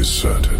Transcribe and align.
is 0.00 0.08
certain. 0.08 0.59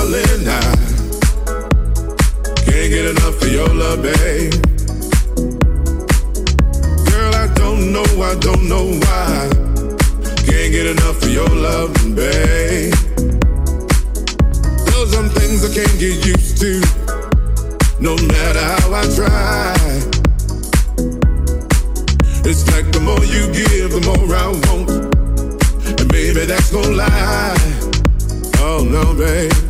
Darling, 0.00 0.48
I 0.48 0.60
can't 2.64 2.90
get 2.90 3.06
enough 3.06 3.42
of 3.42 3.52
your 3.52 3.68
love, 3.68 4.02
babe. 4.02 4.52
Girl, 7.08 7.34
I 7.34 7.46
don't 7.54 7.92
know, 7.92 8.08
I 8.22 8.34
don't 8.40 8.68
know 8.68 8.86
why. 9.04 9.50
Can't 10.46 10.72
get 10.72 10.86
enough 10.86 11.22
of 11.22 11.30
your 11.30 11.48
love, 11.48 11.92
babe. 12.16 12.94
There's 14.86 15.10
some 15.12 15.28
things 15.28 15.64
I 15.64 15.74
can't 15.74 15.98
get 15.98 16.24
used 16.24 16.58
to, 16.60 16.80
no 18.00 18.16
matter 18.16 18.64
how 18.72 18.94
I 18.94 19.04
try. 19.16 19.76
It's 22.48 22.66
like 22.72 22.90
the 22.92 23.00
more 23.00 23.24
you 23.24 23.46
give, 23.52 23.90
the 23.92 24.00
more 24.08 24.34
I 24.34 24.48
want. 24.64 24.90
And 26.00 26.08
baby, 26.10 26.46
that's 26.46 26.72
no 26.72 26.80
lie. 26.80 27.56
Oh 28.62 28.84
no, 28.84 29.14
babe. 29.14 29.69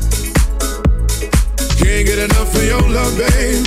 can't 1.81 2.05
get 2.05 2.19
enough 2.19 2.53
of 2.53 2.63
your 2.63 2.81
love, 2.89 3.17
babe. 3.17 3.65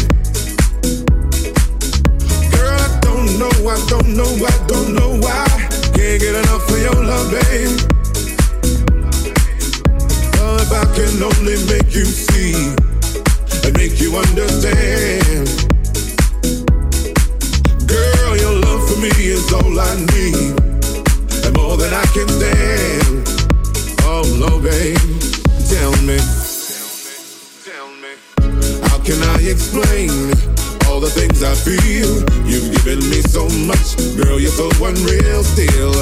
Girl, 2.55 2.79
I 2.87 2.99
don't 3.03 3.39
know, 3.39 3.55
I 3.67 3.79
don't 3.91 4.11
know, 4.15 4.31
I 4.47 4.55
don't 4.67 4.95
know 4.95 5.19
why. 5.19 5.47
Can't 5.95 6.21
get 6.23 6.35
enough 6.35 6.69
of 6.71 6.79
your 6.79 6.99
love, 7.11 7.31
babe. 7.35 7.75
Oh, 10.39 10.57
if 10.63 10.71
I 10.71 10.85
can 10.95 11.23
only 11.23 11.59
make 11.67 11.91
you 11.95 12.05
see 12.05 12.55
and 13.67 13.77
make 13.77 14.01
you 14.01 14.17
understand. 14.17 15.49
Girl, 17.89 18.37
your 18.37 18.55
love 18.61 18.89
for 18.89 18.99
me 19.01 19.11
is 19.11 19.53
all 19.53 19.81
I 19.81 19.93
need 20.15 20.55
and 21.45 21.57
more 21.57 21.77
than 21.77 21.93
I 21.93 22.07
can 22.15 22.29
stand. 22.29 23.29
Oh 24.07 24.23
no, 24.39 24.61
babe, 24.61 24.99
tell 25.69 25.93
me, 26.07 26.19
can 29.05 29.21
I 29.37 29.53
explain 29.53 30.09
all 30.89 30.99
the 30.99 31.13
things 31.13 31.45
I 31.45 31.53
feel? 31.53 32.25
You've 32.49 32.73
given 32.73 33.05
me 33.13 33.21
so 33.21 33.45
much, 33.69 34.01
girl, 34.17 34.41
you're 34.41 34.51
so 34.51 34.73
unreal. 34.81 35.45
Still, 35.45 35.93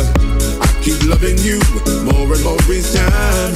I 0.62 0.68
keep 0.86 0.94
loving 1.10 1.34
you 1.42 1.58
more 2.06 2.30
and 2.30 2.42
more 2.46 2.62
each 2.70 2.94
time. 2.94 3.52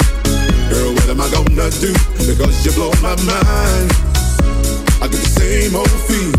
Girl, 0.67 0.91
what 0.99 1.07
am 1.07 1.23
I 1.23 1.31
gonna 1.31 1.71
do? 1.79 1.95
Because 2.27 2.67
you 2.67 2.75
blow 2.75 2.91
my 2.99 3.15
mind. 3.23 3.89
I 4.99 5.07
get 5.07 5.23
the 5.23 5.33
same 5.39 5.79
old 5.79 5.95
feel 6.11 6.35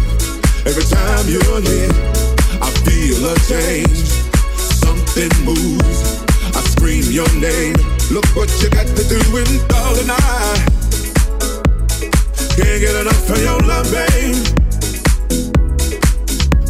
every 0.67 0.83
time 0.91 1.23
you're 1.31 1.63
here. 1.63 1.95
I 2.59 2.67
feel 2.83 3.23
a 3.23 3.35
change 3.47 4.03
something 4.83 5.31
moves. 5.47 6.27
I 6.51 6.59
scream 6.75 7.07
your 7.07 7.31
name. 7.39 7.79
Look 8.11 8.27
what 8.35 8.51
you 8.61 8.69
got 8.69 8.87
to 8.87 9.03
do, 9.07 9.19
and 9.39 9.67
darling, 9.69 10.11
I 10.11 10.76
can't 12.57 12.81
get 12.81 12.95
enough 12.95 13.29
of 13.29 13.39
your 13.41 13.59
love, 13.69 13.85
babe. 13.91 14.35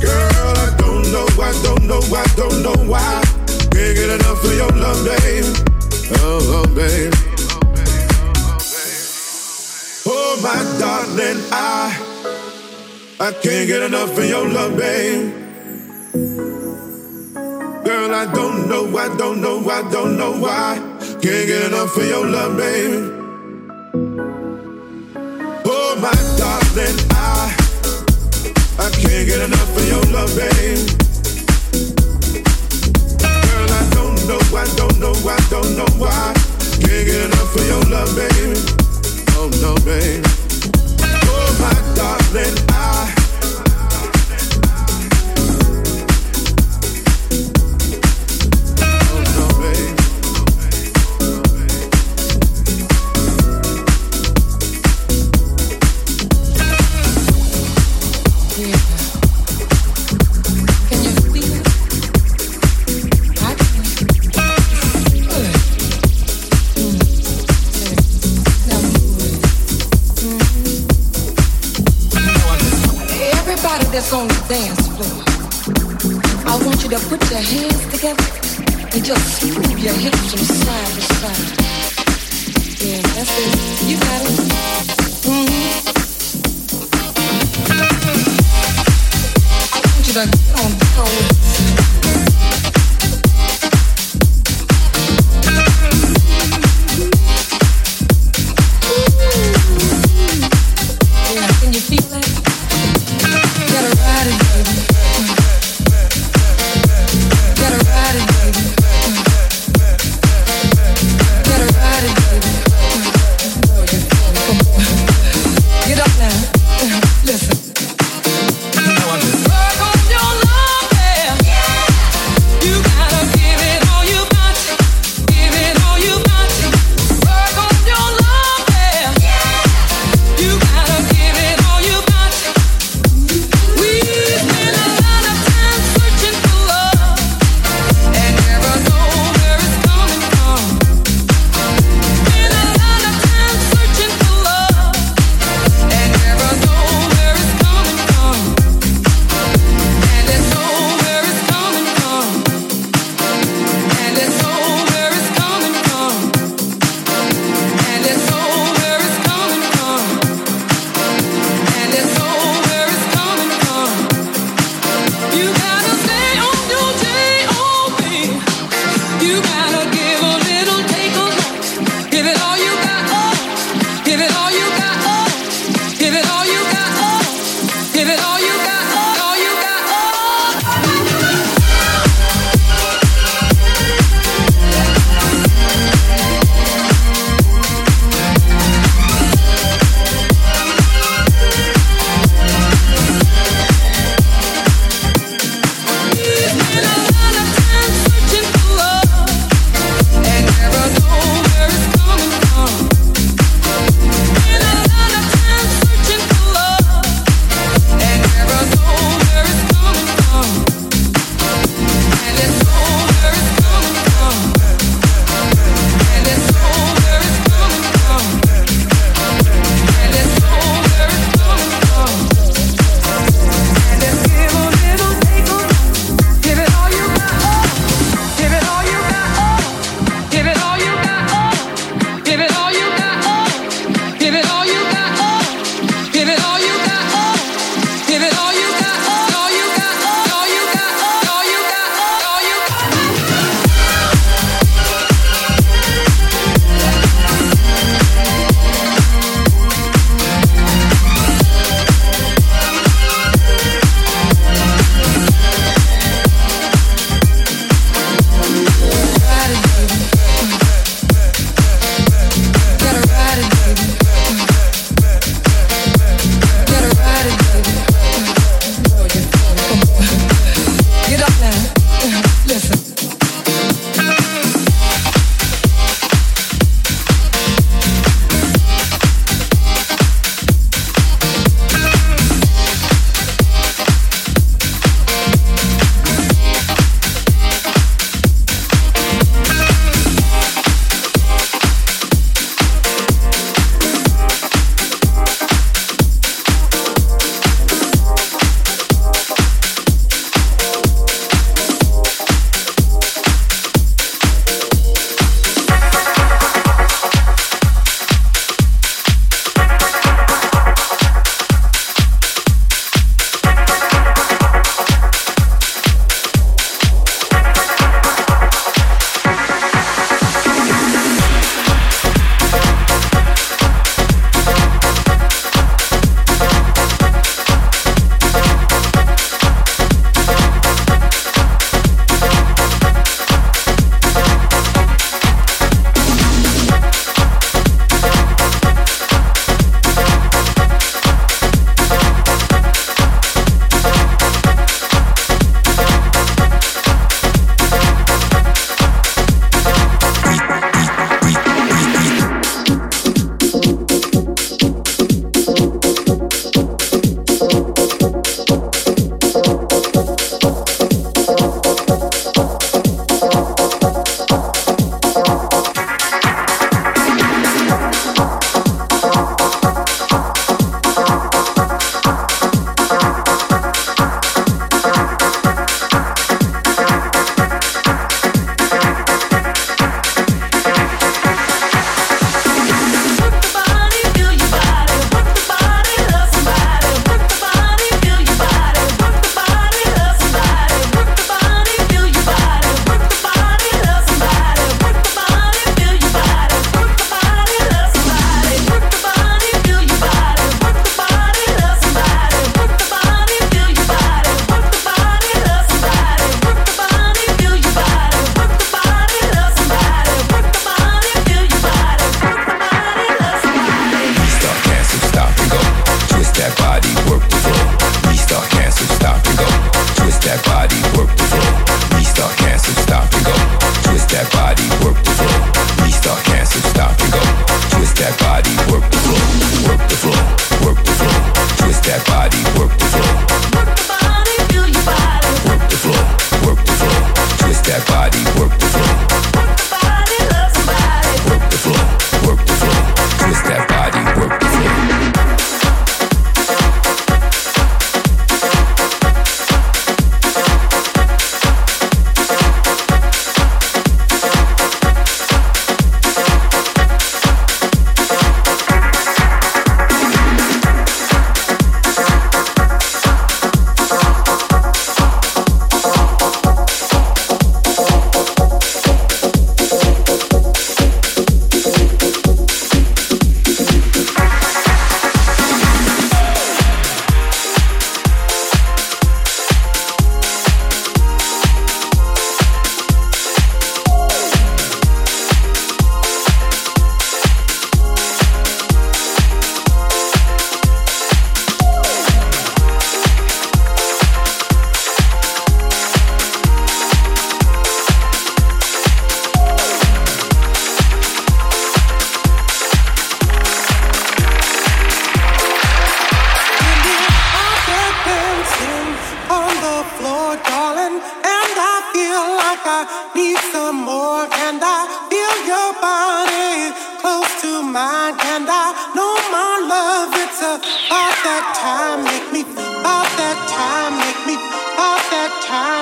Girl, 0.03 0.53
I 0.63 0.75
don't 0.77 1.05
know, 1.13 1.27
I 1.39 1.51
don't 1.63 1.83
know, 1.87 2.01
I 2.13 2.25
don't 2.35 2.61
know 2.61 2.77
why. 2.91 3.23
Can't 3.71 3.95
get 3.95 4.09
enough 4.19 4.43
of 4.43 4.53
your 4.53 4.71
love, 4.83 4.99
babe. 5.05 5.45
Oh, 6.19 6.39
oh 6.57 6.67
babe. 6.75 7.13
Oh, 10.05 10.39
my 10.43 10.59
darling, 10.79 11.41
I 11.51 12.07
I 13.19 13.31
can't 13.31 13.67
get 13.67 13.81
enough 13.81 14.17
of 14.17 14.25
your 14.25 14.47
love, 14.47 14.77
babe. 14.77 15.33
Girl, 17.85 18.13
I 18.13 18.25
don't 18.33 18.67
know, 18.67 18.97
I 18.97 19.15
don't 19.17 19.41
know, 19.41 19.69
I 19.69 19.89
don't 19.89 20.17
know 20.17 20.33
why. 20.33 20.77
Can't 20.99 21.47
get 21.47 21.63
enough 21.71 21.95
of 21.95 22.05
your 22.05 22.27
love, 22.27 22.57
baby. 22.57 23.16
My 25.99 26.13
darling, 26.37 26.95
I, 27.09 27.55
I 28.77 28.89
can't 28.91 29.27
get 29.27 29.41
enough 29.41 29.75
of 29.75 29.87
your 29.87 30.03
love. 30.13 30.29
Girl, 33.17 33.69
I 33.71 33.89
don't 33.95 34.27
know, 34.27 34.39
don't 34.75 34.99
know, 34.99 35.13
don't 35.49 35.75
know 35.75 35.87
why. 35.97 36.33
Can't 36.81 37.07
get 37.07 37.25
enough 37.25 37.55
of 37.55 37.65
your 37.65 37.81
love. 37.89 38.15
Oh, 39.37 39.49
no. 39.59 39.75
Oh, 41.25 41.49
my 41.59 41.73
darling, 41.95 42.55
I. 42.69 43.16
just 79.07 79.45
move 79.45 79.79
your 79.79 79.93
hips 79.93 80.33
from 80.33 80.56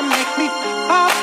make 0.02 0.38
me 0.38 0.48
up. 0.90 1.15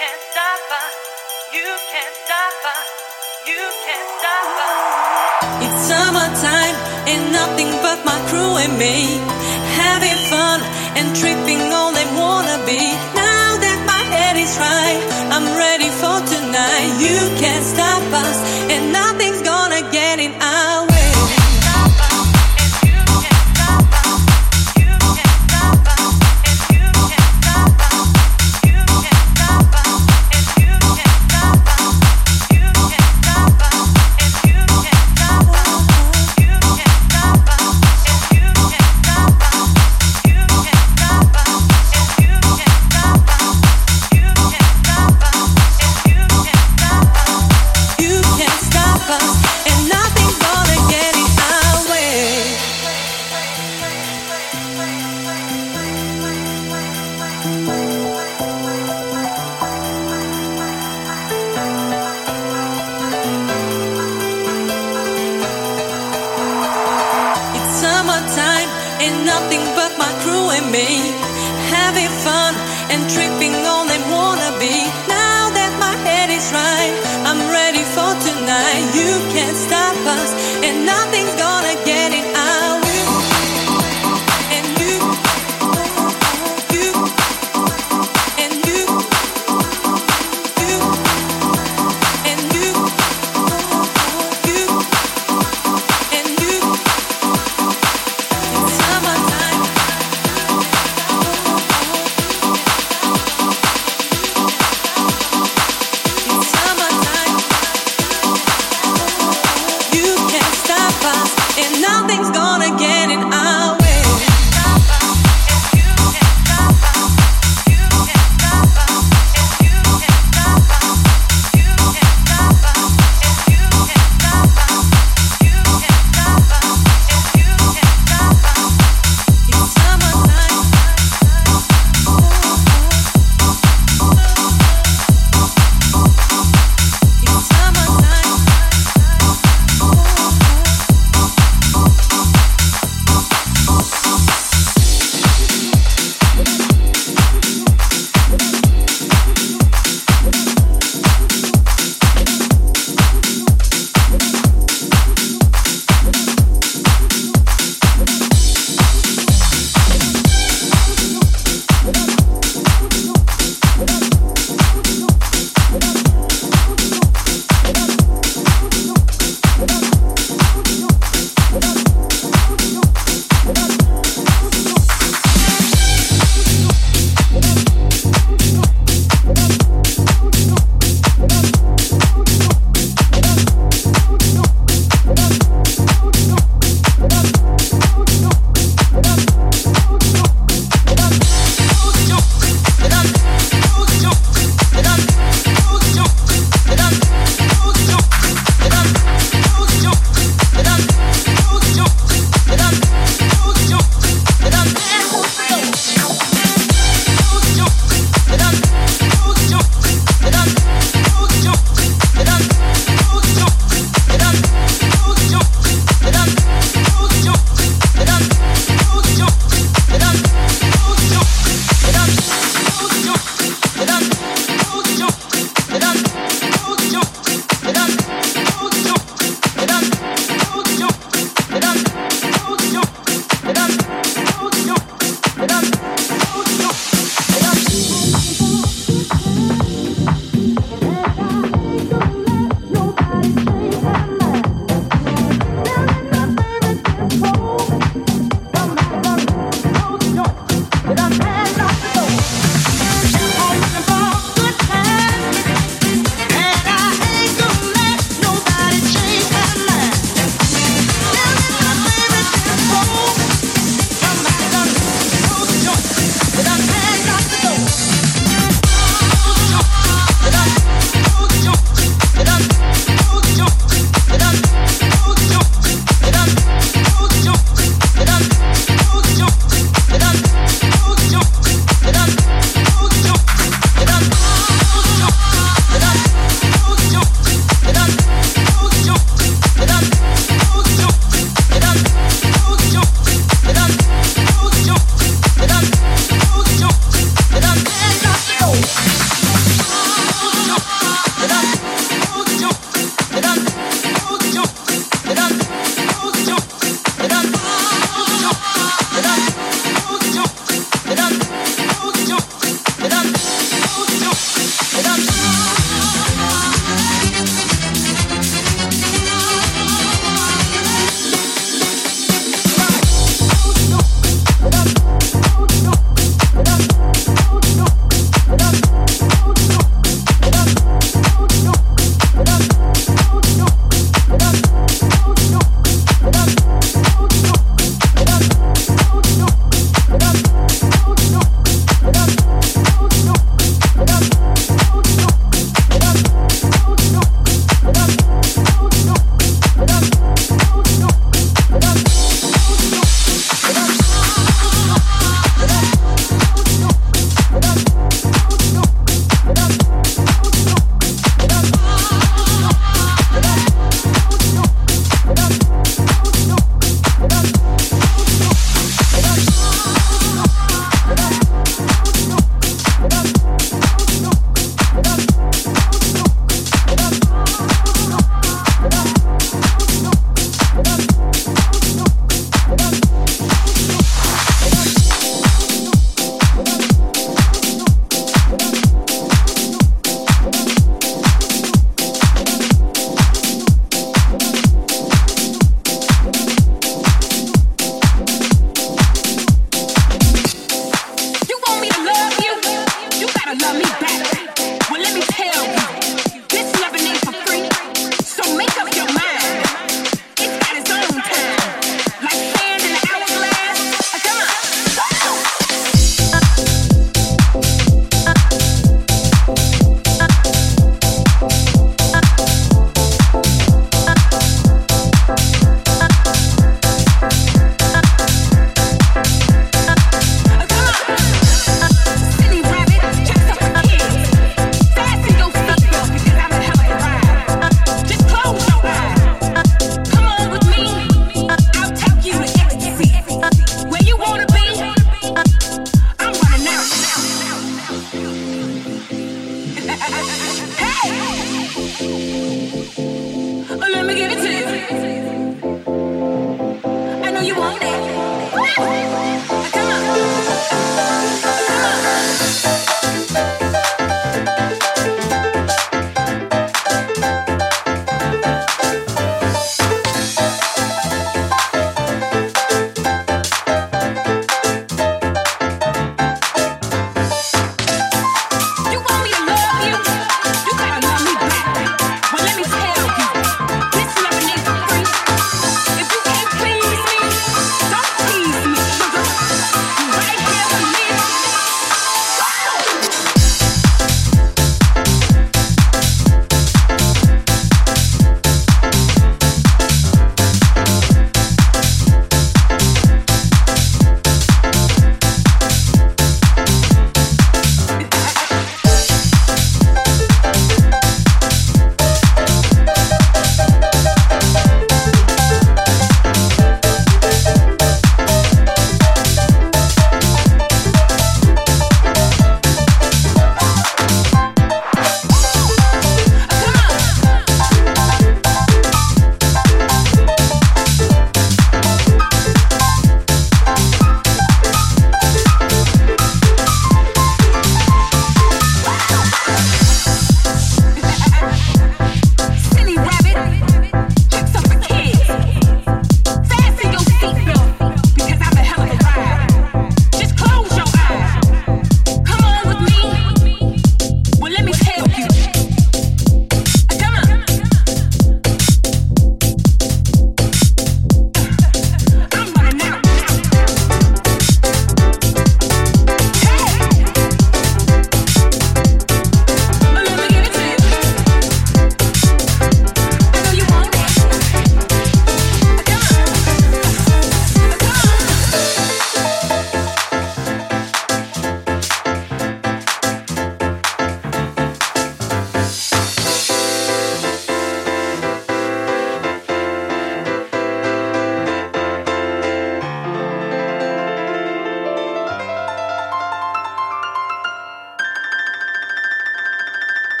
can't 0.00 0.22
stop 0.32 0.64
us. 0.80 0.94
You 1.52 1.68
can't 1.92 2.14
stop 2.24 2.56
us. 2.72 2.88
You 3.50 3.62
can't 3.84 4.08
stop 4.16 4.48
us. 4.64 4.80
It's 5.64 5.80
summertime 5.92 6.76
and 7.12 7.20
nothing 7.32 7.70
but 7.84 7.98
my 8.08 8.18
crew 8.30 8.52
and 8.64 8.78
me 8.78 8.96
having 9.76 10.18
fun 10.32 10.60
and 10.96 11.14
tripping 11.14 11.60
on. 11.74 11.89